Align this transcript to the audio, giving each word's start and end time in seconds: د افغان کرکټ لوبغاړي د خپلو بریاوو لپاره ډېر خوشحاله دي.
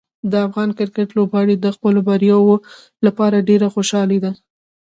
د 0.31 0.33
افغان 0.47 0.69
کرکټ 0.79 1.09
لوبغاړي 1.17 1.55
د 1.59 1.67
خپلو 1.75 1.99
بریاوو 2.07 2.55
لپاره 3.05 3.45
ډېر 3.49 3.61
خوشحاله 3.73 4.17
دي. 4.23 4.31